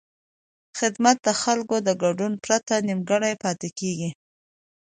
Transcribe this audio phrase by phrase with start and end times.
[0.79, 4.09] خدمت د خلکو د ګډون پرته نیمګړی پاتې کېږي.